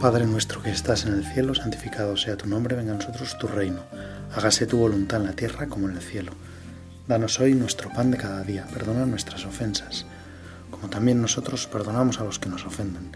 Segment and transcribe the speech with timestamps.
[0.00, 3.46] Padre nuestro que estás en el cielo, santificado sea tu nombre, venga a nosotros tu
[3.46, 3.84] reino.
[4.34, 6.32] Hágase tu voluntad en la tierra como en el cielo.
[7.06, 10.06] Danos hoy nuestro pan de cada día, perdona nuestras ofensas,
[10.70, 13.14] como también nosotros perdonamos a los que nos ofenden.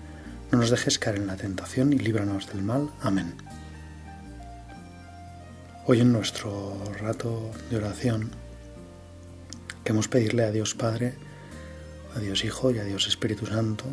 [0.52, 2.90] No nos dejes caer en la tentación y líbranos del mal.
[3.00, 3.34] Amén.
[5.86, 8.30] Hoy en nuestro rato de oración
[9.84, 11.14] queremos pedirle a Dios Padre,
[12.14, 13.86] a Dios Hijo y a Dios Espíritu Santo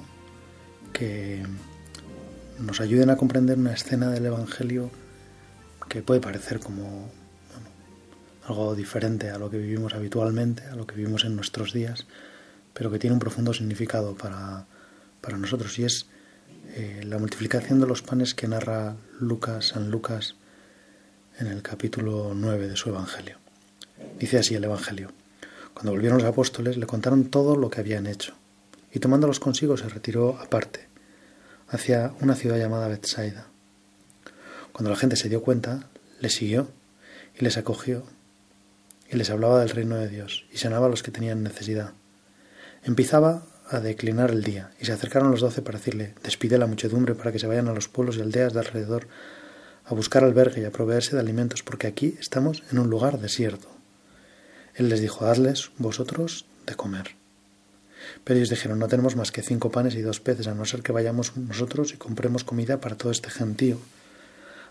[0.91, 1.45] que
[2.61, 4.91] nos ayuden a comprender una escena del Evangelio
[5.89, 7.09] que puede parecer como
[8.45, 12.05] algo diferente a lo que vivimos habitualmente, a lo que vivimos en nuestros días,
[12.73, 14.65] pero que tiene un profundo significado para,
[15.37, 16.07] nosotros y es
[16.75, 20.35] eh, la multiplicación de los panes que narra Lucas, San Lucas,
[21.39, 23.37] en el capítulo 9 de su Evangelio.
[24.19, 25.11] Dice así el Evangelio.
[25.73, 28.35] Cuando volvieron los apóstoles le contaron todo lo que habían hecho,
[28.93, 30.90] y tomándolos consigo se retiró aparte
[31.71, 33.47] hacia una ciudad llamada Bethsaida.
[34.73, 35.87] Cuando la gente se dio cuenta,
[36.19, 36.67] le siguió
[37.39, 38.03] y les acogió
[39.09, 41.93] y les hablaba del reino de Dios y sanaba a los que tenían necesidad.
[42.83, 47.15] Empezaba a declinar el día y se acercaron los doce para decirle, despide la muchedumbre
[47.15, 49.07] para que se vayan a los pueblos y aldeas de alrededor
[49.85, 53.67] a buscar albergue y a proveerse de alimentos, porque aquí estamos en un lugar desierto.
[54.75, 57.20] Él les dijo, hazles vosotros de comer.
[58.23, 60.81] Pero ellos dijeron, no tenemos más que cinco panes y dos peces, a no ser
[60.81, 63.77] que vayamos nosotros y compremos comida para todo este gentío.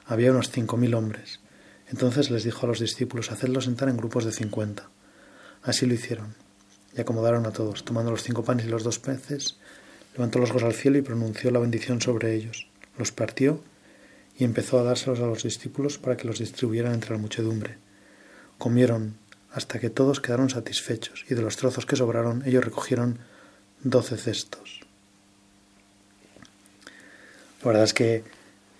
[0.07, 1.41] Había unos cinco mil hombres.
[1.89, 4.89] Entonces les dijo a los discípulos, hacedlos sentar en grupos de cincuenta.
[5.63, 6.35] Así lo hicieron,
[6.97, 9.57] y acomodaron a todos, tomando los cinco panes y los dos peces,
[10.15, 13.63] levantó los ojos al cielo y pronunció la bendición sobre ellos, los partió
[14.39, 17.77] y empezó a dárselos a los discípulos para que los distribuyeran entre la muchedumbre.
[18.57, 19.17] Comieron
[19.53, 23.19] hasta que todos quedaron satisfechos, y de los trozos que sobraron ellos recogieron
[23.83, 24.81] doce cestos.
[27.61, 28.25] La verdad es que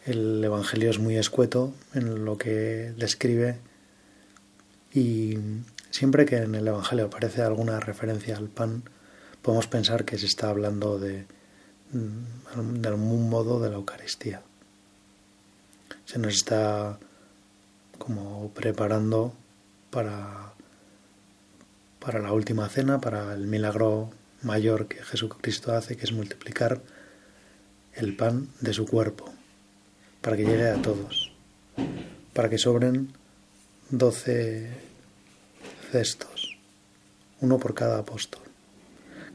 [0.07, 3.59] el Evangelio es muy escueto en lo que describe
[4.93, 5.39] y
[5.91, 8.83] siempre que en el Evangelio aparece alguna referencia al pan,
[9.43, 11.27] podemos pensar que se está hablando de,
[11.93, 14.43] de algún modo de la Eucaristía.
[16.07, 16.99] Se nos está
[17.99, 19.35] como preparando
[19.91, 20.55] para,
[21.99, 24.11] para la última cena, para el milagro
[24.43, 26.81] mayor que Jesucristo hace, que es multiplicar
[27.95, 29.33] el pan de su cuerpo,
[30.21, 31.33] para que llegue a todos,
[32.33, 33.13] para que sobren
[33.91, 34.71] doce
[35.91, 36.57] cestos,
[37.41, 38.43] uno por cada apóstol.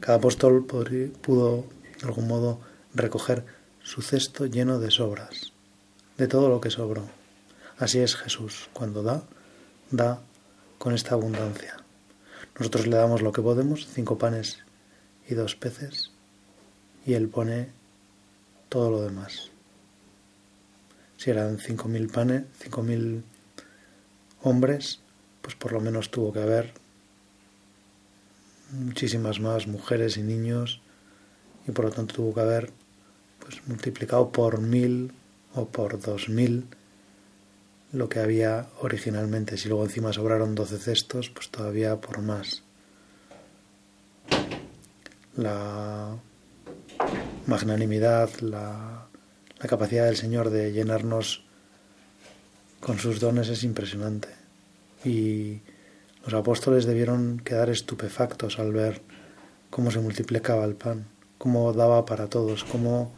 [0.00, 1.66] Cada apóstol pudo,
[2.00, 2.60] de algún modo,
[2.94, 3.44] recoger
[3.82, 5.52] su cesto lleno de sobras,
[6.16, 7.08] de todo lo que sobró.
[7.78, 9.22] Así es Jesús, cuando da,
[9.90, 10.20] da
[10.78, 11.76] con esta abundancia.
[12.58, 14.65] Nosotros le damos lo que podemos, cinco panes
[15.28, 16.10] y dos peces
[17.04, 17.68] y él pone
[18.68, 19.50] todo lo demás.
[21.16, 23.24] Si eran cinco mil panes, cinco mil
[24.42, 25.00] hombres,
[25.40, 26.74] pues por lo menos tuvo que haber
[28.72, 30.80] muchísimas más mujeres y niños
[31.66, 32.72] y por lo tanto tuvo que haber
[33.38, 35.12] pues multiplicado por mil
[35.54, 36.66] o por dos mil
[37.92, 39.56] lo que había originalmente.
[39.56, 42.65] Si luego encima sobraron doce cestos, pues todavía por más
[45.36, 46.16] la
[47.46, 49.06] magnanimidad, la,
[49.68, 51.44] capacidad del Señor de llenarnos
[52.80, 54.28] con sus dones es impresionante.
[55.04, 55.60] Y
[56.24, 59.02] los apóstoles debieron quedar estupefactos al ver
[59.70, 61.06] cómo se multiplicaba el pan,
[61.38, 63.12] cómo daba para todos, cómo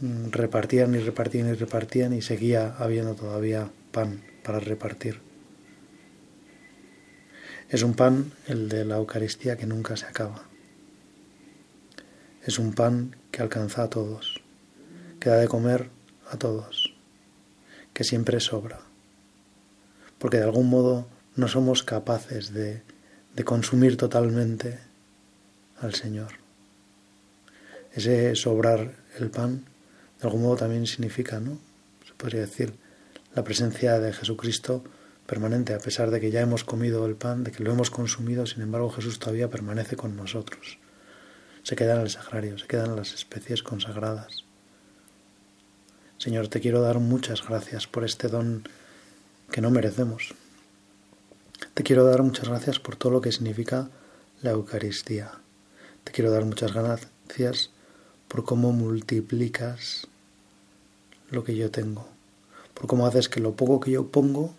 [0.00, 5.31] mm, repartían y repartían y repartían y seguía habiendo todavía pan para repartir.
[7.72, 10.44] Es un pan, el de la Eucaristía, que nunca se acaba.
[12.44, 14.42] Es un pan que alcanza a todos,
[15.18, 15.88] que da de comer
[16.30, 16.92] a todos,
[17.94, 18.80] que siempre sobra.
[20.18, 22.82] Porque de algún modo no somos capaces de,
[23.34, 24.78] de consumir totalmente
[25.80, 26.32] al Señor.
[27.94, 29.64] Ese sobrar el pan,
[30.20, 31.58] de algún modo también significa, ¿no?
[32.06, 32.74] Se podría decir,
[33.34, 34.84] la presencia de Jesucristo
[35.32, 38.44] permanente, a pesar de que ya hemos comido el pan, de que lo hemos consumido,
[38.44, 40.76] sin embargo Jesús todavía permanece con nosotros.
[41.62, 44.44] Se queda en el sagrario, se quedan las especies consagradas.
[46.18, 48.68] Señor, te quiero dar muchas gracias por este don
[49.50, 50.34] que no merecemos.
[51.72, 53.88] Te quiero dar muchas gracias por todo lo que significa
[54.42, 55.30] la Eucaristía.
[56.04, 57.70] Te quiero dar muchas gracias
[58.28, 60.06] por cómo multiplicas
[61.30, 62.06] lo que yo tengo,
[62.74, 64.54] por cómo haces que lo poco que yo pongo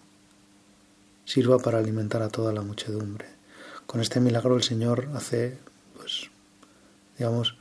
[1.26, 3.26] sirva para alimentar a toda la muchedumbre.
[3.86, 5.58] Con este milagro el Señor hace,
[5.96, 6.30] pues,
[7.18, 7.56] digamos,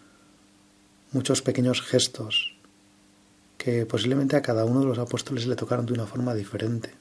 [1.13, 2.55] muchos pequeños gestos
[3.59, 6.95] que posiblemente a cada uno de los apóstoles le tocaron de una forma diferente.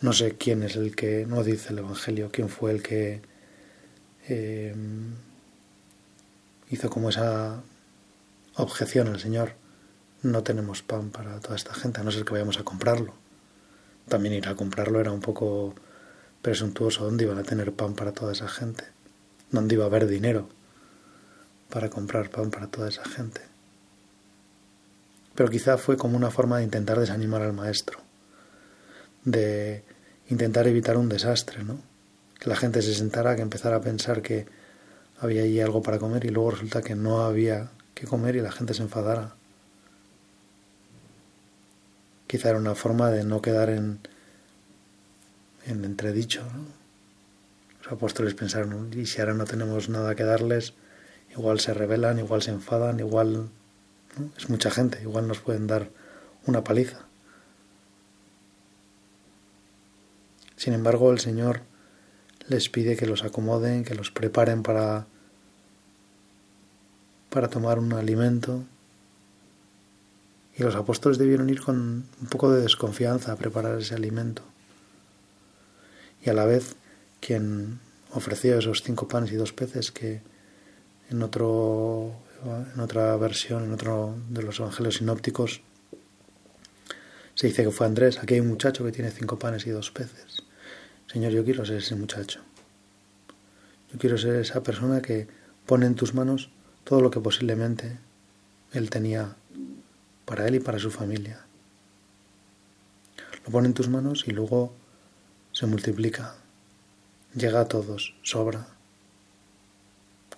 [0.00, 3.20] No sé quién es el que, no dice el Evangelio, quién fue el que
[4.28, 4.72] eh,
[6.70, 7.60] hizo como esa
[8.54, 9.54] objeción al Señor.
[10.22, 13.14] No tenemos pan para toda esta gente, a no ser que vayamos a comprarlo.
[14.08, 15.74] También ir a comprarlo era un poco
[16.42, 17.04] presuntuoso.
[17.04, 18.84] ¿Dónde iban a tener pan para toda esa gente?
[19.52, 20.48] ¿Dónde iba a haber dinero
[21.70, 23.42] para comprar pan para toda esa gente?
[25.34, 28.00] Pero quizá fue como una forma de intentar desanimar al maestro,
[29.24, 29.84] de
[30.28, 31.78] intentar evitar un desastre, ¿no?
[32.40, 34.46] Que la gente se sentara, que empezara a pensar que
[35.20, 38.50] había allí algo para comer y luego resulta que no había que comer y la
[38.50, 39.37] gente se enfadara.
[42.28, 43.98] Quizá era una forma de no quedar en,
[45.66, 46.42] en entredicho.
[47.82, 50.74] Los apóstoles pensaron, y si ahora no tenemos nada que darles,
[51.32, 53.48] igual se rebelan, igual se enfadan, igual
[54.36, 55.88] es mucha gente, igual nos pueden dar
[56.46, 57.00] una paliza.
[60.56, 61.62] Sin embargo, el Señor
[62.48, 65.06] les pide que los acomoden, que los preparen para,
[67.30, 68.64] para tomar un alimento.
[70.58, 74.42] Y los apóstoles debieron ir con un poco de desconfianza a preparar ese alimento.
[76.24, 76.74] Y a la vez,
[77.20, 77.78] quien
[78.12, 80.20] ofreció esos cinco panes y dos peces que
[81.10, 82.12] en, otro,
[82.74, 85.60] en otra versión, en otro de los evangelios sinópticos,
[87.34, 88.18] se dice que fue Andrés.
[88.18, 90.42] Aquí hay un muchacho que tiene cinco panes y dos peces.
[91.06, 92.40] Señor, yo quiero ser ese muchacho.
[93.92, 95.28] Yo quiero ser esa persona que
[95.66, 96.50] pone en tus manos
[96.82, 97.96] todo lo que posiblemente
[98.72, 99.36] Él tenía
[100.28, 101.40] para Él y para su familia.
[103.46, 104.74] Lo pone en tus manos y luego
[105.52, 106.34] se multiplica.
[107.34, 108.68] Llega a todos, sobra.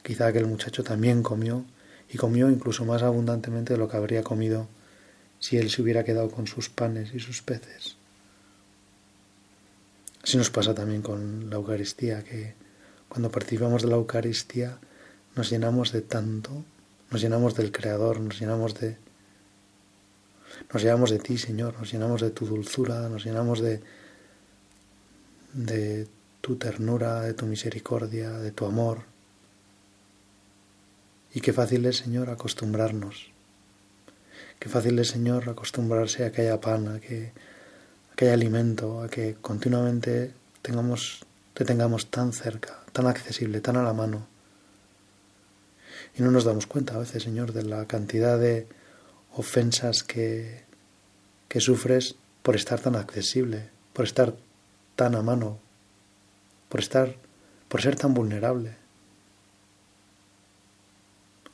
[0.04, 1.64] Quizá aquel muchacho también comió
[2.08, 4.68] y comió incluso más abundantemente de lo que habría comido
[5.40, 7.96] si él se hubiera quedado con sus panes y sus peces.
[10.22, 12.54] Así nos pasa también con la Eucaristía, que
[13.08, 14.78] cuando participamos de la Eucaristía
[15.34, 16.64] nos llenamos de tanto,
[17.10, 18.96] nos llenamos del Creador, nos llenamos de...
[20.72, 23.80] Nos llenamos de ti, Señor, nos llenamos de tu dulzura, nos llenamos de,
[25.52, 26.06] de
[26.40, 29.02] tu ternura, de tu misericordia, de tu amor.
[31.32, 33.30] Y qué fácil es, Señor, acostumbrarnos.
[34.58, 37.32] Qué fácil es, Señor, acostumbrarse a que haya pan, a que
[38.20, 41.24] haya alimento, a que continuamente tengamos,
[41.54, 44.26] te tengamos tan cerca, tan accesible, tan a la mano.
[46.16, 48.66] Y no nos damos cuenta a veces, Señor, de la cantidad de
[49.34, 50.64] ofensas que,
[51.48, 54.34] que sufres por estar tan accesible, por estar
[54.96, 55.58] tan a mano,
[56.68, 57.16] por estar,
[57.68, 58.76] por ser tan vulnerable.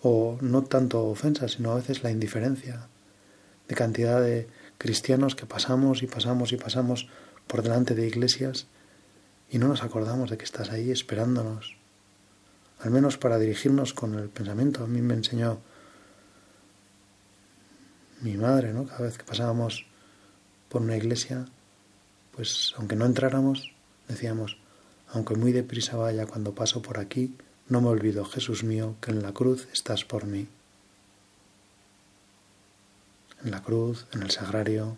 [0.03, 2.89] O no tanto ofensas, sino a veces la indiferencia,
[3.69, 4.49] de cantidad de
[4.79, 7.09] cristianos que pasamos y pasamos y pasamos
[7.47, 8.67] por delante de iglesias
[9.51, 11.77] y no nos acordamos de que estás ahí esperándonos,
[12.81, 14.85] al menos para dirigirnos con el pensamiento.
[14.85, 15.61] A mí me enseñó
[18.21, 18.87] mi madre, ¿no?
[18.87, 19.87] Cada vez que pasábamos
[20.69, 21.47] por una iglesia,
[22.35, 23.73] pues aunque no entráramos,
[24.09, 24.59] decíamos,
[25.09, 27.37] aunque muy deprisa vaya cuando paso por aquí,
[27.69, 30.49] no me olvido, Jesús mío, que en la cruz estás por mí
[33.45, 34.97] en la cruz, en el sagrario.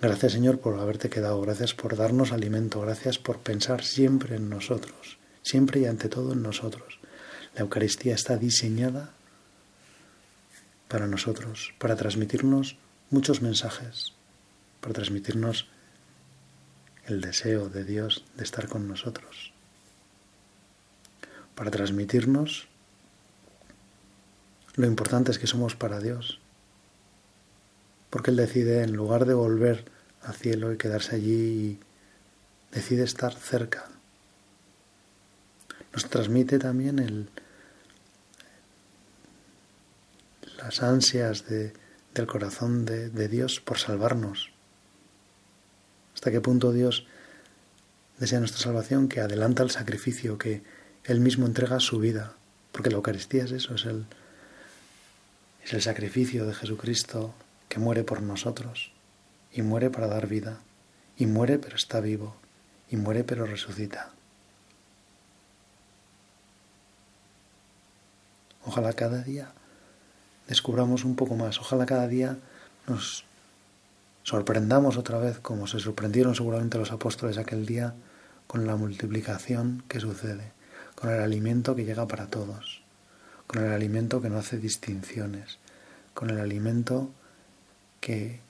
[0.00, 5.18] Gracias Señor por haberte quedado, gracias por darnos alimento, gracias por pensar siempre en nosotros,
[5.42, 6.98] siempre y ante todo en nosotros.
[7.54, 9.10] La Eucaristía está diseñada
[10.94, 12.76] para nosotros, para transmitirnos
[13.10, 14.12] muchos mensajes,
[14.80, 15.66] para transmitirnos
[17.06, 19.52] el deseo de Dios de estar con nosotros,
[21.56, 22.68] para transmitirnos
[24.76, 26.38] lo importante es que somos para Dios.
[28.08, 29.86] Porque Él decide, en lugar de volver
[30.22, 31.80] al cielo y quedarse allí,
[32.70, 33.88] decide estar cerca.
[35.92, 37.30] Nos transmite también el,
[40.64, 41.74] las ansias de,
[42.14, 44.50] del corazón de, de Dios por salvarnos.
[46.14, 47.06] Hasta qué punto Dios
[48.18, 50.62] desea nuestra salvación, que adelanta el sacrificio, que
[51.04, 52.32] Él mismo entrega su vida.
[52.72, 54.06] Porque la Eucaristía es eso, es el,
[55.62, 57.34] es el sacrificio de Jesucristo
[57.68, 58.90] que muere por nosotros
[59.52, 60.60] y muere para dar vida
[61.18, 62.36] y muere pero está vivo
[62.90, 64.12] y muere pero resucita.
[68.64, 69.52] Ojalá cada día
[70.48, 72.38] descubramos un poco más, ojalá cada día
[72.86, 73.24] nos
[74.22, 77.94] sorprendamos otra vez como se sorprendieron seguramente los apóstoles aquel día
[78.46, 80.52] con la multiplicación que sucede,
[80.94, 82.84] con el alimento que llega para todos
[83.46, 85.58] con el alimento que no hace distinciones,
[86.14, 87.10] con el alimento
[88.00, 88.40] que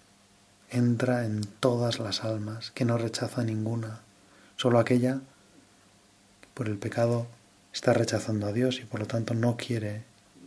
[0.71, 4.01] entra en todas las almas, que no rechaza ninguna,
[4.57, 5.21] solo aquella
[6.41, 7.27] que por el pecado
[7.73, 10.05] está rechazando a Dios y por lo tanto no quiere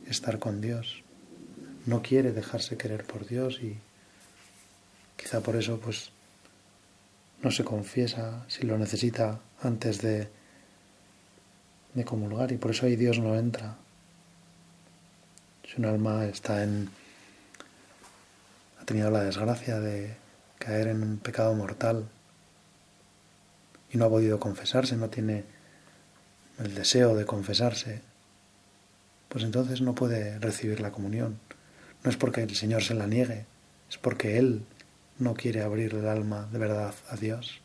[0.07, 1.03] estar con Dios,
[1.87, 3.77] no quiere dejarse querer por Dios y
[5.15, 6.11] quizá por eso pues
[7.41, 10.27] no se confiesa si lo necesita antes de,
[11.93, 13.77] de comulgar y por eso ahí Dios no entra.
[15.65, 16.89] Si un alma está en
[18.87, 20.15] tenido la desgracia de
[20.59, 22.07] caer en un pecado mortal
[23.91, 25.43] y no ha podido confesarse, no tiene
[26.57, 28.01] el deseo de confesarse,
[29.27, 31.37] pues entonces no puede recibir la comunión.
[32.07, 33.45] No es porque el Señor se la niegue,
[33.89, 34.63] es porque Él
[35.19, 37.59] no quiere abrir el alma de verdad a Dios,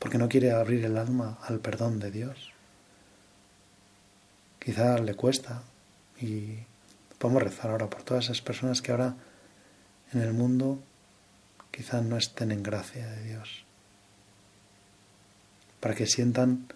[0.00, 2.50] porque no quiere abrir el alma al perdón de Dios.
[4.58, 5.62] Quizá le cuesta
[6.20, 6.64] y
[7.18, 9.14] podemos rezar ahora por todas esas personas que ahora
[10.12, 10.82] en el mundo
[11.70, 13.64] quizás no estén en gracia de Dios,
[15.78, 16.66] para que sientan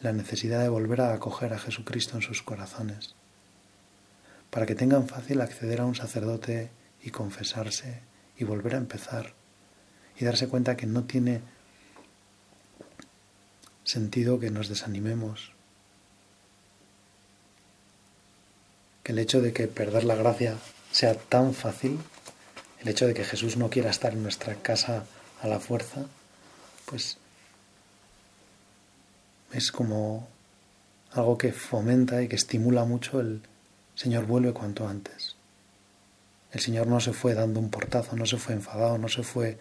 [0.00, 3.16] la necesidad de volver a acoger a Jesucristo en sus corazones,
[4.52, 6.68] para que tengan fácil acceder a un sacerdote
[7.02, 8.00] y confesarse
[8.36, 9.32] y volver a empezar
[10.18, 11.40] y darse cuenta que no tiene
[13.82, 15.52] sentido que nos desanimemos,
[19.02, 20.58] que el hecho de que perder la gracia
[20.90, 21.98] sea tan fácil
[22.80, 25.06] el hecho de que Jesús no quiera estar en nuestra casa
[25.40, 26.04] a la fuerza,
[26.84, 27.16] pues
[29.50, 30.28] es como
[31.12, 33.40] algo que fomenta y que estimula mucho el
[33.94, 35.36] Señor vuelve cuanto antes.
[36.52, 39.58] El Señor no se fue dando un portazo, no se fue enfadado, no se fue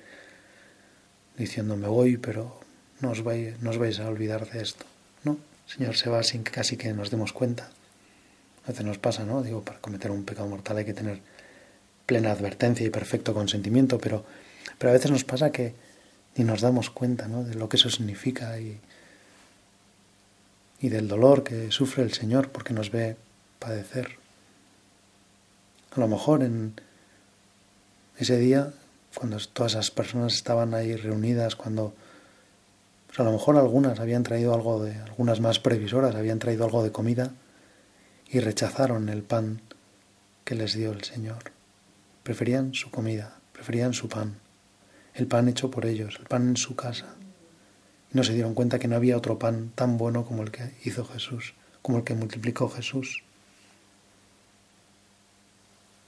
[1.38, 2.60] diciendo me voy, pero
[3.00, 4.86] no os, vais, no os vais a olvidar de esto.
[5.24, 7.70] No, el Señor se va sin que casi que nos demos cuenta.
[8.66, 9.42] A veces nos pasa, ¿no?
[9.42, 11.20] Digo, para cometer un pecado mortal hay que tener
[12.06, 14.26] plena advertencia y perfecto consentimiento, pero,
[14.78, 15.74] pero a veces nos pasa que
[16.36, 17.44] ni nos damos cuenta ¿no?
[17.44, 18.80] de lo que eso significa y,
[20.80, 23.16] y del dolor que sufre el Señor porque nos ve
[23.60, 24.21] padecer.
[25.96, 26.74] A lo mejor en
[28.18, 28.72] ese día,
[29.14, 31.94] cuando todas esas personas estaban ahí reunidas, cuando
[33.08, 36.82] pues a lo mejor algunas habían traído algo de, algunas más previsoras habían traído algo
[36.82, 37.34] de comida
[38.30, 39.60] y rechazaron el pan
[40.46, 41.52] que les dio el Señor.
[42.24, 44.38] Preferían su comida, preferían su pan,
[45.14, 47.16] el pan hecho por ellos, el pan en su casa.
[48.14, 50.74] Y no se dieron cuenta que no había otro pan tan bueno como el que
[50.86, 53.24] hizo Jesús, como el que multiplicó Jesús.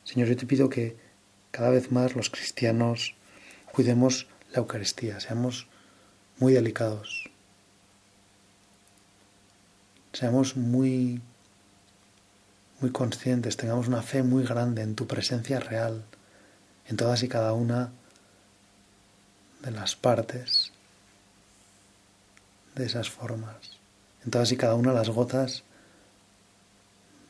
[0.03, 0.97] Señor, yo te pido que
[1.51, 3.15] cada vez más los cristianos
[3.71, 5.67] cuidemos la Eucaristía, seamos
[6.37, 7.29] muy delicados,
[10.11, 11.21] seamos muy
[12.79, 16.03] muy conscientes, tengamos una fe muy grande en tu presencia real,
[16.87, 17.91] en todas y cada una
[19.61, 20.73] de las partes
[22.75, 23.79] de esas formas,
[24.25, 25.63] en todas y cada una de las gotas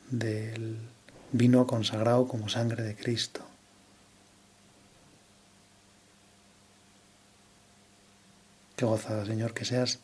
[0.09, 0.79] del
[1.33, 3.41] vino consagrado como sangre de Cristo.
[8.77, 9.99] Qué gozada, Señor, que seas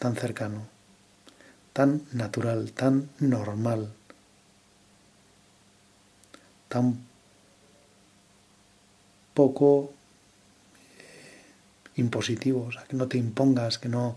[0.00, 0.66] tan cercano,
[1.72, 3.92] tan natural, tan normal
[6.68, 6.98] tan
[9.34, 9.92] poco
[10.98, 11.42] eh,
[11.96, 14.16] impositivo, o sea, que no te impongas, que no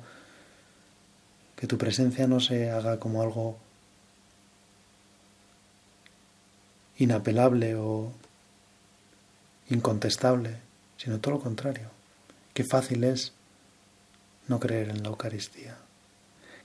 [1.55, 3.57] que tu presencia no se haga como algo
[6.99, 8.11] inapelable o
[9.69, 10.57] incontestable,
[10.97, 11.89] sino todo lo contrario.
[12.53, 13.33] Qué fácil es
[14.47, 15.77] no creer en la Eucaristía.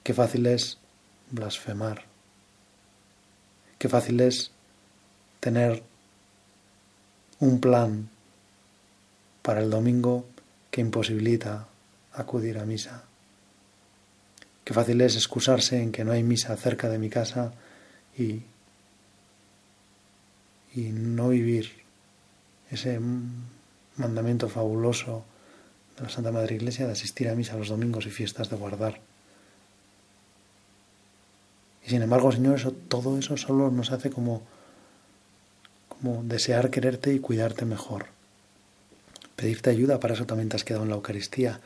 [0.02, 0.78] Qué fácil es
[1.30, 2.04] blasfemar.
[3.78, 4.50] Qué fácil es
[5.40, 5.82] tener
[7.38, 8.08] un plan
[9.42, 10.26] para el domingo
[10.70, 11.68] que imposibilita
[12.12, 13.04] acudir a misa.
[14.64, 17.52] Qué fácil es excusarse en que no hay misa cerca de mi casa
[18.16, 18.42] y,
[20.74, 21.70] y no vivir
[22.70, 23.00] ese
[23.96, 25.24] mandamiento fabuloso
[25.96, 29.00] de la Santa Madre Iglesia de asistir a misa los domingos y fiestas de guardar.
[31.86, 34.42] Y sin embargo, Señor, eso, todo eso solo nos hace como
[36.04, 38.06] como desear quererte y cuidarte mejor.
[39.36, 41.60] Pedirte ayuda, para eso también te has quedado en la Eucaristía.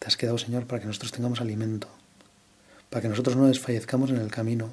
[0.00, 1.86] Te has quedado, Señor, para que nosotros tengamos alimento,
[2.88, 4.72] para que nosotros no desfallezcamos en el camino,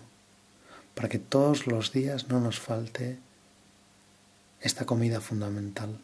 [0.96, 3.20] para que todos los días no nos falte
[4.62, 5.98] esta comida fundamental,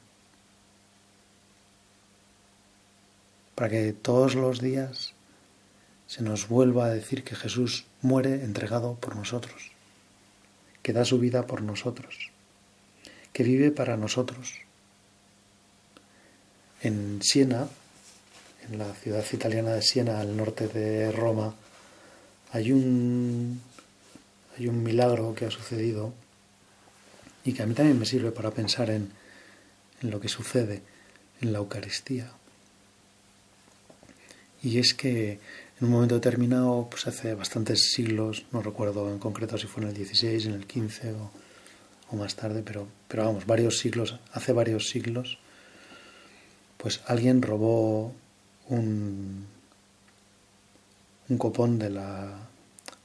[3.55, 5.13] para que todos los días
[6.07, 9.73] se nos vuelva a decir que Jesús muere entregado por nosotros
[10.83, 12.29] que da su vida por nosotros,
[13.31, 14.59] que vive para nosotros.
[16.81, 17.69] En Siena,
[18.69, 21.55] en la ciudad italiana de Siena, al norte de Roma,
[22.51, 23.61] hay un,
[24.57, 26.13] hay un milagro que ha sucedido
[27.43, 29.11] y que a mí también me sirve para pensar en,
[30.01, 30.81] en lo que sucede
[31.41, 32.31] en la Eucaristía.
[34.61, 35.39] Y es que
[35.79, 39.89] en un momento determinado, pues hace bastantes siglos, no recuerdo en concreto si fue en
[39.89, 41.31] el 16, en el 15 o,
[42.11, 45.39] o más tarde, pero, pero vamos, varios siglos, hace varios siglos,
[46.77, 48.13] pues alguien robó
[48.69, 49.47] un,
[51.29, 52.47] un copón de la,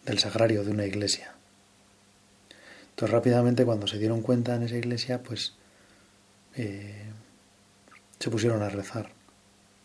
[0.04, 1.35] del sagrario de una iglesia.
[2.99, 5.52] Entonces rápidamente cuando se dieron cuenta en esa iglesia, pues
[6.57, 7.05] eh,
[8.19, 9.11] se pusieron a rezar,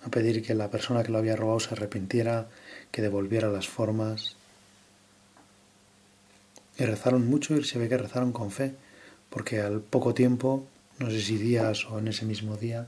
[0.03, 2.49] a pedir que la persona que lo había robado se arrepintiera,
[2.89, 4.35] que devolviera las formas.
[6.79, 8.73] Y rezaron mucho y se ve que rezaron con fe,
[9.29, 10.65] porque al poco tiempo,
[10.97, 12.87] no sé si días o en ese mismo día,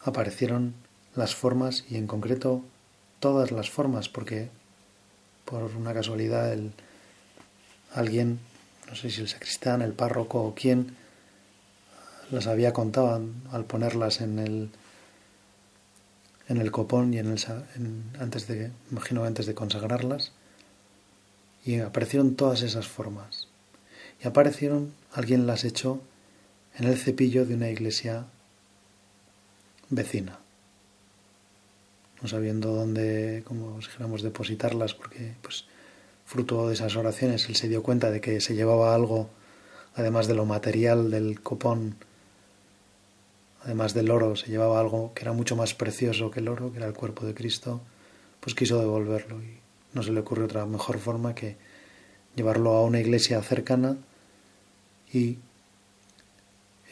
[0.00, 0.74] aparecieron
[1.14, 2.64] las formas y en concreto
[3.20, 4.48] todas las formas, porque
[5.44, 6.72] por una casualidad el,
[7.94, 8.40] alguien,
[8.90, 10.96] no sé si el sacristán, el párroco o quién,
[12.30, 14.70] las había contado al ponerlas en el
[16.48, 17.38] en el copón y en el
[18.18, 20.32] antes de imagino antes de consagrarlas
[21.64, 23.46] y aparecieron todas esas formas.
[24.22, 26.00] Y aparecieron alguien las echó
[26.76, 28.26] en el cepillo de una iglesia
[29.88, 30.40] vecina.
[32.20, 35.64] No sabiendo dónde, como dijéramos, depositarlas, porque pues
[36.30, 39.28] fruto de esas oraciones él se dio cuenta de que se llevaba algo,
[39.96, 41.96] además de lo material del copón,
[43.64, 46.78] además del oro, se llevaba algo que era mucho más precioso que el oro, que
[46.78, 47.80] era el cuerpo de Cristo,
[48.38, 49.58] pues quiso devolverlo y
[49.92, 51.56] no se le ocurrió otra mejor forma que
[52.36, 53.96] llevarlo a una iglesia cercana
[55.12, 55.38] y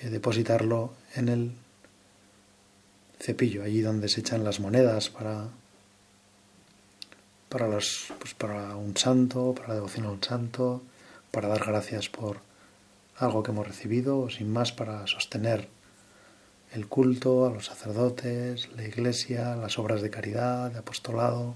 [0.01, 1.53] eh, depositarlo en el
[3.21, 5.47] cepillo, allí donde se echan las monedas para
[7.49, 10.83] para los pues para un santo, para la devoción a un santo,
[11.31, 12.41] para dar gracias por
[13.17, 15.69] algo que hemos recibido, o sin más para sostener
[16.73, 21.55] el culto a los sacerdotes, la iglesia, las obras de caridad, de apostolado.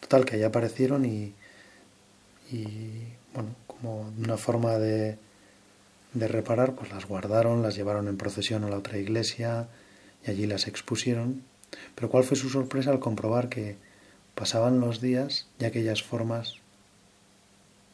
[0.00, 1.32] Total, que allá aparecieron y,
[2.50, 5.16] y bueno, como una forma de,
[6.12, 9.68] de reparar, pues las guardaron, las llevaron en procesión a la otra iglesia
[10.26, 11.42] y allí las expusieron.
[11.94, 13.76] Pero cuál fue su sorpresa al comprobar que
[14.34, 16.56] pasaban los días y aquellas formas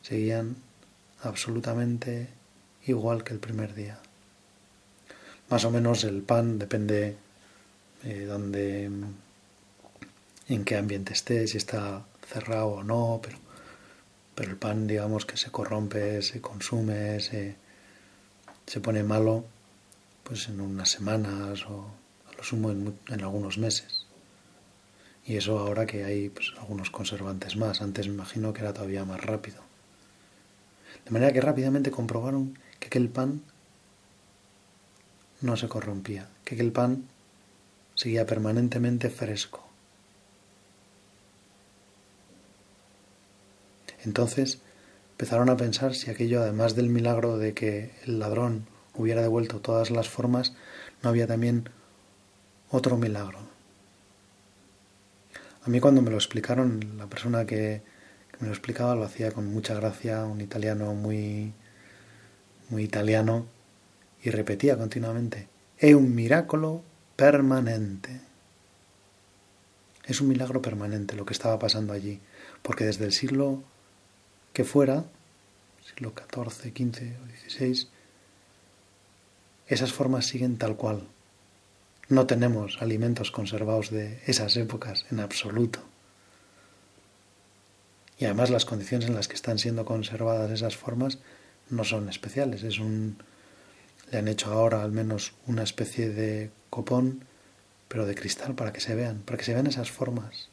[0.02, 0.56] seguían
[1.22, 2.28] absolutamente
[2.86, 3.98] igual que el primer día.
[5.50, 7.16] Más o menos el pan depende
[8.02, 8.90] de eh, donde,
[10.48, 13.38] en qué ambiente esté, si está cerrado o no, pero,
[14.34, 17.56] pero el pan digamos que se corrompe, se consume, se
[18.68, 19.44] se pone malo
[20.24, 21.86] pues en unas semanas o
[22.38, 24.06] lo sumo en, algunos meses.
[25.26, 27.82] Y eso ahora que hay pues, algunos conservantes más.
[27.82, 29.58] Antes me imagino que era todavía más rápido.
[31.04, 33.42] De manera que rápidamente comprobaron que aquel pan
[35.40, 37.04] no se corrompía, que aquel pan
[37.94, 39.66] seguía permanentemente fresco.
[44.04, 44.60] Entonces
[45.12, 49.90] empezaron a pensar si aquello, además del milagro de que el ladrón hubiera devuelto todas
[49.90, 50.54] las formas,
[51.02, 51.68] no había también
[52.70, 53.38] otro milagro.
[55.64, 57.82] A mí cuando me lo explicaron, la persona que,
[58.40, 61.52] me lo explicaba lo hacía con mucha gracia, un italiano muy,
[62.70, 63.46] muy italiano,
[64.22, 66.82] y repetía continuamente, es un milagro
[67.16, 68.20] permanente.
[70.04, 72.20] Es un milagro permanente lo que estaba pasando allí,
[72.62, 73.62] porque desde el siglo
[74.52, 75.04] que fuera,
[75.84, 77.88] siglo XIV, XV o XVI,
[79.66, 81.06] esas formas siguen tal cual.
[82.08, 85.80] No tenemos alimentos conservados de esas épocas en absoluto.
[88.18, 91.18] Y además las condiciones en las que están siendo conservadas esas formas
[91.70, 92.62] no son especiales.
[92.62, 93.18] Es un,
[94.10, 97.24] le han hecho ahora al menos una especie de copón,
[97.88, 100.48] pero de cristal para que se vean, para que se vean esas formas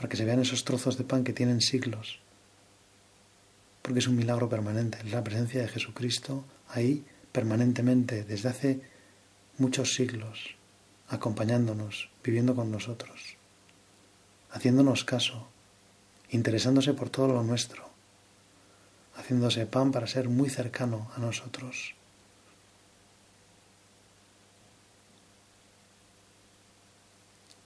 [0.00, 2.20] para que se vean esos trozos de pan que tienen siglos,
[3.82, 8.80] porque es un milagro permanente, es la presencia de Jesucristo ahí permanentemente desde hace
[9.60, 10.56] muchos siglos,
[11.08, 13.36] acompañándonos, viviendo con nosotros,
[14.50, 15.48] haciéndonos caso,
[16.30, 17.88] interesándose por todo lo nuestro,
[19.14, 21.94] haciéndose pan para ser muy cercano a nosotros.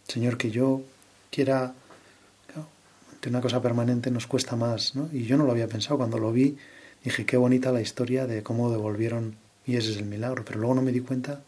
[0.08, 0.82] Señor, que yo
[1.30, 1.74] quiera
[3.24, 5.08] de una cosa permanente nos cuesta más, ¿no?
[5.10, 5.96] Y yo no lo había pensado.
[5.96, 6.58] Cuando lo vi,
[7.02, 10.44] dije, qué bonita la historia de cómo devolvieron, y ese es el milagro.
[10.44, 11.42] Pero luego no me di cuenta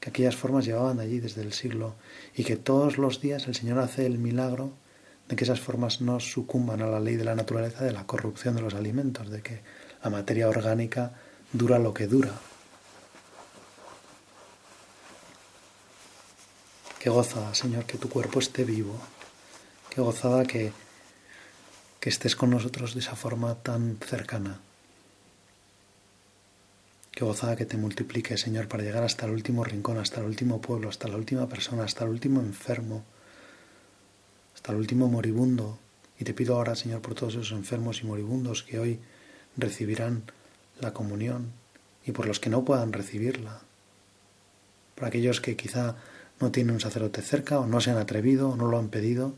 [0.00, 1.94] que aquellas formas llevaban allí desde el siglo
[2.34, 4.72] y que todos los días el Señor hace el milagro
[5.28, 8.56] de que esas formas no sucumban a la ley de la naturaleza de la corrupción
[8.56, 9.60] de los alimentos, de que
[10.02, 11.12] la materia orgánica
[11.52, 12.32] dura lo que dura.
[16.98, 18.98] Qué gozada, Señor, que tu cuerpo esté vivo.
[19.90, 20.72] Qué gozada que,
[22.00, 24.60] que estés con nosotros de esa forma tan cercana.
[27.18, 30.60] Qué gozada que te multiplique, Señor, para llegar hasta el último rincón, hasta el último
[30.60, 33.02] pueblo, hasta la última persona, hasta el último enfermo,
[34.54, 35.80] hasta el último moribundo.
[36.20, 39.00] Y te pido ahora, Señor, por todos esos enfermos y moribundos que hoy
[39.56, 40.22] recibirán
[40.78, 41.50] la comunión
[42.06, 43.62] y por los que no puedan recibirla,
[44.94, 45.96] por aquellos que quizá
[46.38, 49.34] no tienen un sacerdote cerca o no se han atrevido o no lo han pedido.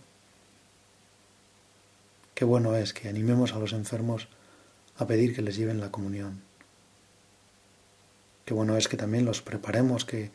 [2.35, 4.29] Qué bueno es que animemos a los enfermos
[4.99, 6.50] a pedir que les lleven la comunión.
[8.45, 10.31] Qué bueno es que también los preparemos, que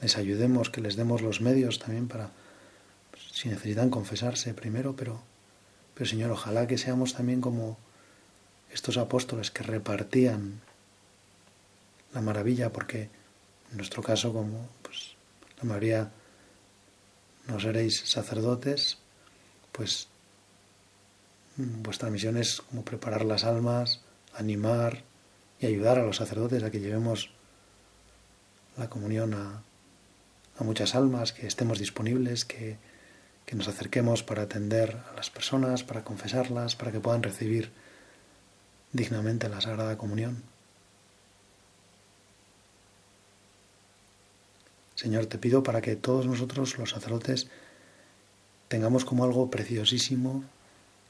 [0.00, 2.30] les ayudemos, que les demos los medios también para,
[3.10, 5.22] pues, si necesitan confesarse primero, pero,
[5.94, 7.78] pero Señor, ojalá que seamos también como
[8.72, 10.60] estos apóstoles que repartían
[12.14, 13.08] la maravilla, porque
[13.70, 15.14] en nuestro caso, como pues,
[15.58, 16.10] la mayoría
[17.46, 18.98] no seréis sacerdotes,
[19.72, 20.08] pues
[21.56, 24.00] vuestra misión es como preparar las almas,
[24.34, 25.02] animar
[25.60, 27.30] y ayudar a los sacerdotes a que llevemos
[28.80, 29.62] la comunión a,
[30.64, 32.76] muchas almas, que estemos disponibles, que,
[33.46, 37.70] que nos acerquemos para atender a las personas, para confesarlas, para que puedan recibir
[38.92, 40.42] dignamente la Sagrada Comunión.
[44.96, 47.48] Señor, te pido para que todos nosotros, los sacerdotes,
[48.68, 50.44] tengamos como algo preciosísimo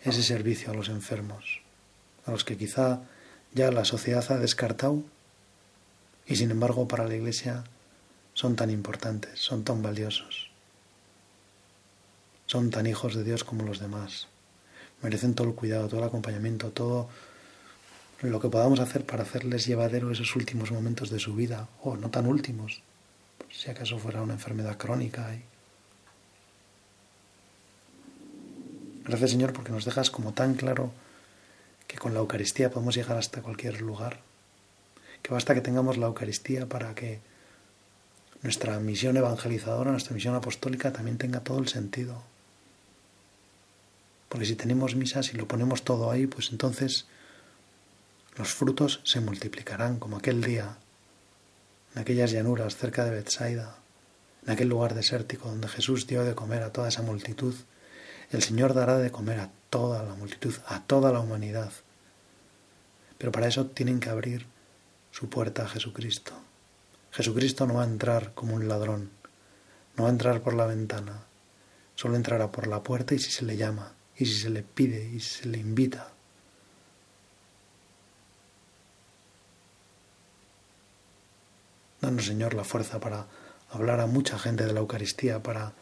[0.04, 1.62] ese servicio a los enfermos,
[2.24, 3.00] a los que quizá
[3.52, 5.02] ya la sociedad ha descartado
[6.30, 7.64] y sin embargo para la Iglesia
[8.34, 10.48] son tan importantes, son tan valiosos,
[12.46, 14.28] son tan hijos de Dios como los demás.
[15.02, 17.08] Merecen todo el cuidado, todo el acompañamiento, todo
[18.20, 22.10] lo que podamos hacer para hacerles llevadero esos últimos momentos de su vida, o no
[22.10, 22.80] tan últimos,
[23.50, 25.36] si acaso fuera una enfermedad crónica.
[29.04, 30.92] Gracias Señor porque nos dejas como tan claro
[31.88, 34.20] que con la Eucaristía podemos llegar hasta cualquier lugar,
[35.22, 37.20] que basta que tengamos la Eucaristía para que
[38.42, 42.22] nuestra misión evangelizadora, nuestra misión apostólica también tenga todo el sentido.
[44.28, 47.06] Porque si tenemos misas y lo ponemos todo ahí, pues entonces
[48.36, 50.76] los frutos se multiplicarán como aquel día
[51.94, 53.76] en aquellas llanuras cerca de Bethsaida,
[54.46, 57.54] en aquel lugar desértico donde Jesús dio de comer a toda esa multitud,
[58.30, 61.72] el Señor dará de comer a toda la multitud, a toda la humanidad.
[63.18, 64.46] Pero para eso tienen que abrir
[65.10, 66.32] su puerta a Jesucristo.
[67.12, 69.10] Jesucristo no va a entrar como un ladrón,
[69.96, 71.24] no va a entrar por la ventana,
[71.96, 75.04] solo entrará por la puerta y si se le llama, y si se le pide,
[75.04, 76.12] y si se le invita.
[82.00, 83.26] Danos, Señor, la fuerza para
[83.70, 85.72] hablar a mucha gente de la Eucaristía, para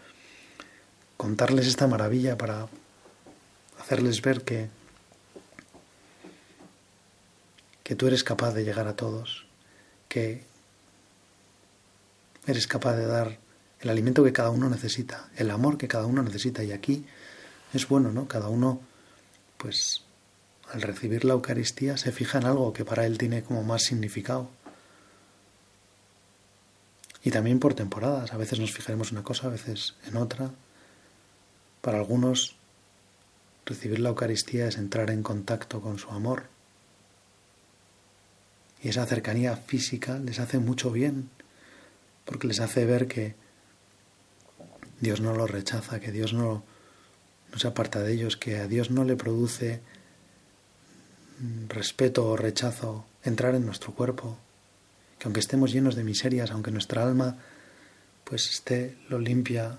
[1.17, 2.69] contarles esta maravilla, para
[3.79, 4.69] hacerles ver que,
[7.89, 9.47] que tú eres capaz de llegar a todos,
[10.11, 10.45] que
[12.47, 13.39] eres capaz de dar
[13.81, 16.63] el alimento que cada uno necesita, el amor que cada uno necesita.
[16.63, 17.07] Y aquí
[17.73, 18.29] es bueno, ¿no?
[18.29, 18.83] Cada uno,
[19.57, 20.03] pues,
[20.71, 24.51] al recibir la Eucaristía se fija en algo que para él tiene como más significado.
[27.25, 28.35] Y también por temporadas.
[28.35, 30.51] A veces nos fijaremos en una cosa, a veces en otra.
[31.81, 32.55] Para algunos,
[33.65, 36.58] recibir la Eucaristía es entrar en contacto con su amor.
[38.83, 41.31] Y esa cercanía física les hace mucho bien,
[42.25, 43.35] porque les hace ver que
[45.01, 46.65] Dios no los rechaza, que Dios no,
[47.53, 49.81] no se aparta de ellos, que a Dios no le produce
[51.69, 54.39] respeto o rechazo entrar en nuestro cuerpo,
[55.19, 57.37] que aunque estemos llenos de miserias, aunque nuestra alma
[58.25, 59.79] pues esté lo limpia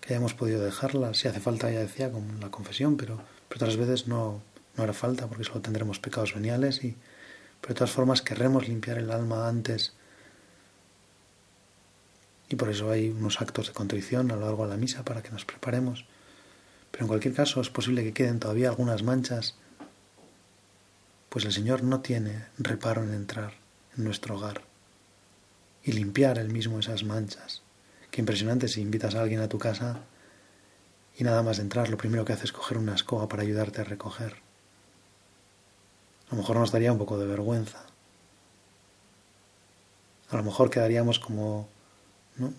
[0.00, 3.76] que hayamos podido dejarla, si hace falta ya decía como la confesión, pero, pero otras
[3.76, 4.42] veces no,
[4.76, 6.96] no hará falta porque solo tendremos pecados veniales y
[7.60, 9.92] pero de todas formas querremos limpiar el alma antes
[12.48, 15.22] y por eso hay unos actos de contrición a lo largo de la misa para
[15.22, 16.04] que nos preparemos.
[16.90, 19.56] Pero en cualquier caso es posible que queden todavía algunas manchas,
[21.28, 23.54] pues el Señor no tiene reparo en entrar
[23.96, 24.62] en nuestro hogar
[25.82, 27.62] y limpiar él mismo esas manchas.
[28.10, 30.00] Qué impresionante si invitas a alguien a tu casa
[31.18, 33.80] y nada más de entrar lo primero que hace es coger una escoba para ayudarte
[33.80, 34.45] a recoger.
[36.28, 37.84] A lo mejor nos daría un poco de vergüenza.
[40.30, 41.68] A lo mejor quedaríamos como,
[42.36, 42.52] ¿no?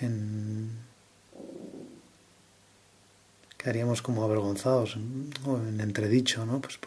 [0.00, 0.70] En,
[3.58, 4.96] quedaríamos como avergonzados
[5.44, 6.60] o en entredicho, ¿no?
[6.60, 6.78] Pues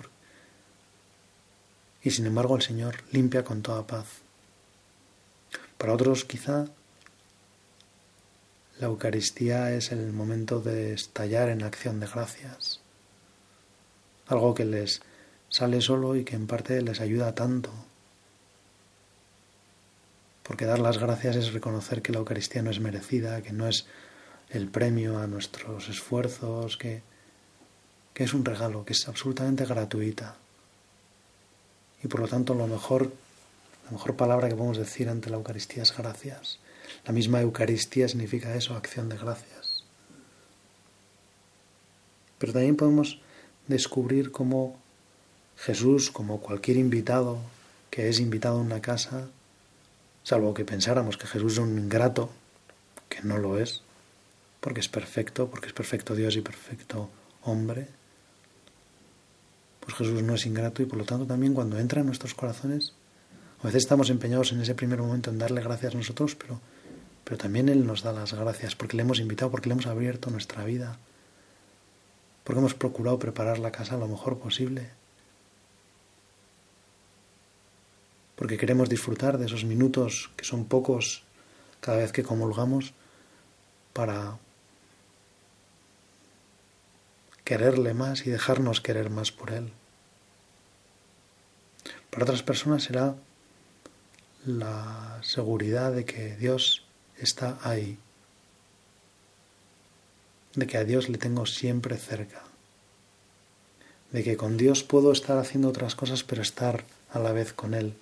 [2.01, 4.07] Y sin embargo el Señor limpia con toda paz.
[5.77, 6.65] Para otros quizá
[8.79, 12.80] la Eucaristía es el momento de estallar en acción de gracias,
[14.31, 15.01] algo que les
[15.49, 17.71] sale solo y que en parte les ayuda tanto
[20.51, 23.85] porque dar las gracias es reconocer que la Eucaristía no es merecida, que no es
[24.49, 27.01] el premio a nuestros esfuerzos, que,
[28.13, 30.35] que es un regalo, que es absolutamente gratuita.
[32.03, 33.13] Y por lo tanto lo mejor,
[33.85, 36.59] la mejor palabra que podemos decir ante la Eucaristía es gracias.
[37.05, 39.85] La misma Eucaristía significa eso, acción de gracias.
[42.39, 43.21] Pero también podemos
[43.71, 44.79] descubrir cómo
[45.57, 47.39] Jesús, como cualquier invitado
[47.89, 49.27] que es invitado a una casa,
[50.23, 52.31] salvo que pensáramos que Jesús es un ingrato,
[53.09, 53.81] que no lo es,
[54.61, 57.09] porque es perfecto, porque es perfecto Dios y perfecto
[57.43, 57.87] hombre,
[59.81, 62.93] pues Jesús no es ingrato y por lo tanto también cuando entra en nuestros corazones,
[63.61, 66.59] a veces estamos empeñados en ese primer momento en darle gracias a nosotros, pero,
[67.23, 70.29] pero también Él nos da las gracias porque le hemos invitado, porque le hemos abierto
[70.29, 70.97] nuestra vida,
[72.43, 74.89] porque hemos procurado preparar la casa lo mejor posible
[78.41, 81.21] porque queremos disfrutar de esos minutos que son pocos
[81.79, 82.91] cada vez que comulgamos
[83.93, 84.39] para
[87.43, 89.71] quererle más y dejarnos querer más por Él.
[92.09, 93.13] Para otras personas será
[94.43, 96.83] la seguridad de que Dios
[97.17, 97.99] está ahí,
[100.55, 102.43] de que a Dios le tengo siempre cerca,
[104.11, 107.73] de que con Dios puedo estar haciendo otras cosas pero estar a la vez con
[107.73, 107.95] Él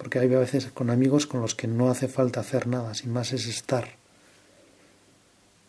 [0.00, 3.12] porque hay a veces con amigos con los que no hace falta hacer nada, sin
[3.12, 3.96] más es estar.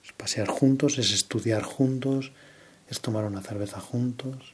[0.05, 2.31] Es pasear juntos, es estudiar juntos,
[2.87, 4.53] es tomar una cerveza juntos.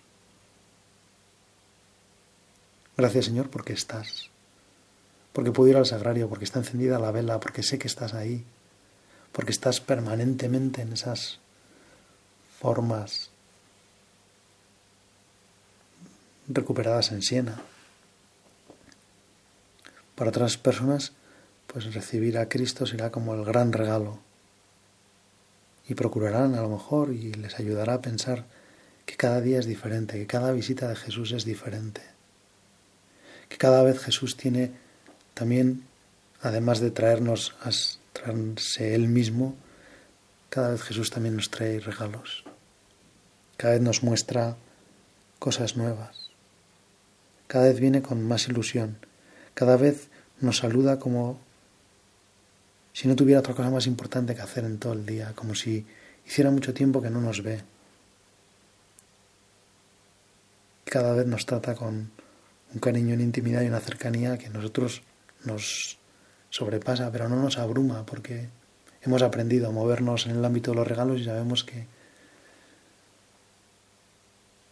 [2.98, 4.32] Gracias Señor porque estás,
[5.32, 8.44] porque puedo ir al sagrario, porque está encendida la vela, porque sé que estás ahí,
[9.38, 11.38] porque estás permanentemente en esas
[12.60, 13.30] formas
[16.48, 17.62] recuperadas en Siena.
[20.16, 21.12] Para otras personas,
[21.68, 24.18] pues recibir a Cristo será como el gran regalo.
[25.88, 28.46] Y procurarán a lo mejor y les ayudará a pensar
[29.06, 32.02] que cada día es diferente, que cada visita de Jesús es diferente.
[33.50, 34.72] Que cada vez Jesús tiene
[35.36, 35.84] también,
[36.42, 37.54] además de traernos
[38.18, 39.56] a traerse Él mismo,
[40.50, 42.44] cada vez Jesús también nos trae regalos.
[43.58, 44.56] Cada vez nos muestra
[45.40, 46.30] cosas nuevas.
[47.48, 48.98] Cada vez viene con más ilusión
[49.58, 51.40] cada vez nos saluda como
[52.94, 55.84] si no tuviera otra cosa más importante que hacer en todo el día, como si
[56.28, 57.64] hiciera mucho tiempo que no nos ve.
[60.86, 62.12] Cada vez nos trata con
[62.72, 65.02] un cariño, una intimidad y una cercanía que nosotros
[65.44, 65.98] nos
[66.50, 68.50] sobrepasa, pero no nos abruma porque
[69.02, 71.86] hemos aprendido a movernos en el ámbito de los regalos y sabemos que,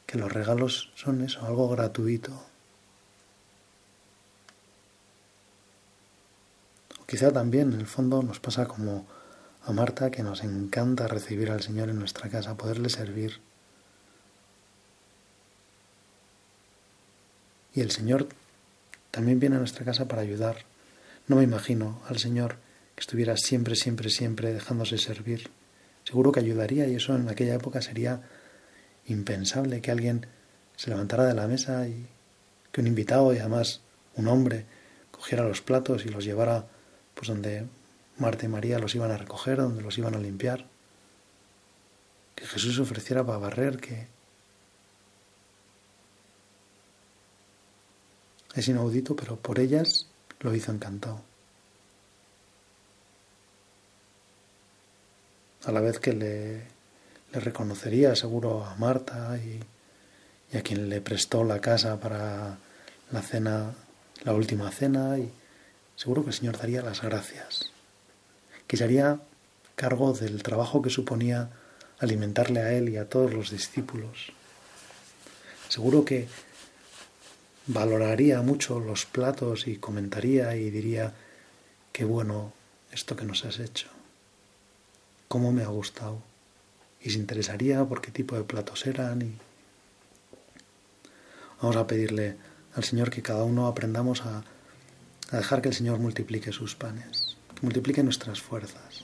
[0.06, 2.32] que los regalos son eso, algo gratuito,
[7.06, 9.06] Quizá también en el fondo nos pasa como
[9.64, 13.40] a Marta que nos encanta recibir al Señor en nuestra casa, poderle servir.
[17.74, 18.28] Y el Señor
[19.12, 20.66] también viene a nuestra casa para ayudar.
[21.28, 22.58] No me imagino al Señor
[22.96, 25.50] que estuviera siempre, siempre, siempre dejándose servir.
[26.04, 28.22] Seguro que ayudaría y eso en aquella época sería
[29.08, 30.28] impensable que alguien
[30.76, 32.08] se levantara de la mesa y
[32.72, 33.82] que un invitado y además
[34.16, 34.66] un hombre
[35.12, 36.68] cogiera los platos y los llevara
[37.16, 37.66] pues donde
[38.18, 40.68] Marta y María los iban a recoger, donde los iban a limpiar,
[42.36, 44.08] que Jesús ofreciera para barrer, que
[48.54, 50.08] es inaudito, pero por ellas
[50.40, 51.22] lo hizo encantado.
[55.66, 56.76] A la vez que le,
[57.34, 59.60] reconocería seguro a Marta y,
[60.54, 62.58] y a quien le prestó la casa para
[63.12, 63.74] la cena,
[64.24, 65.32] la última cena y
[65.96, 67.72] seguro que el Señor daría las gracias,
[68.68, 69.20] que se haría
[69.76, 71.50] cargo del trabajo que suponía
[72.00, 74.32] alimentarle a Él y a todos los discípulos.
[75.70, 76.28] Seguro que
[77.68, 81.14] valoraría mucho los platos y comentaría y diría,
[81.92, 82.54] qué bueno
[82.92, 83.88] esto que nos has hecho.
[85.28, 86.22] cómo me ha gustado.
[87.02, 89.22] Y se interesaría por qué tipo de platos eran.
[89.22, 89.34] Y...
[91.62, 92.38] Vamos a pedirle
[92.74, 94.44] al Señor que cada uno aprendamos a,
[95.32, 99.04] a dejar que el Señor multiplique sus panes, que multiplique nuestras fuerzas,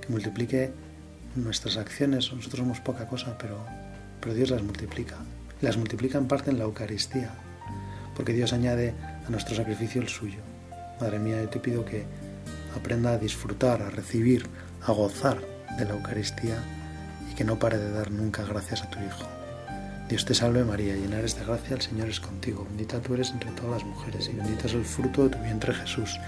[0.00, 0.72] que multiplique
[1.36, 2.32] nuestras acciones.
[2.32, 3.64] Nosotros somos poca cosa, pero,
[4.20, 5.18] pero Dios las multiplica.
[5.60, 7.32] Las multiplica en parte en la Eucaristía,
[8.14, 8.94] porque Dios añade
[9.26, 10.40] a nuestro sacrificio el suyo.
[11.00, 12.04] Madre mía, yo te pido que
[12.76, 14.46] aprenda a disfrutar, a recibir,
[14.86, 15.38] a gozar
[15.78, 16.58] de la Eucaristía
[17.30, 19.28] y que no pare de dar nunca gracias a tu Hijo.
[20.08, 23.30] Dios te salve María, llena eres de gracia, el Señor es contigo, bendita tú eres
[23.30, 26.20] entre todas las mujeres y bendito es el fruto de tu vientre Jesús.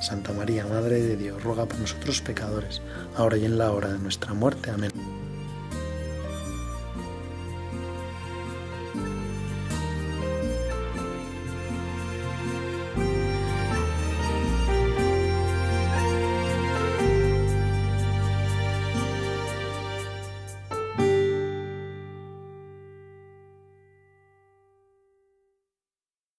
[0.00, 2.80] Santa María, Madre de Dios, ruega por nosotros pecadores,
[3.16, 4.70] ahora y en la hora de nuestra muerte.
[4.70, 5.19] Amén.